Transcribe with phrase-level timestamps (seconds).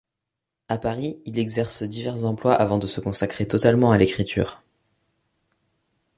[0.67, 4.63] À Paris, il exerce divers emplois avant de se consacrer totalement à l’écriture.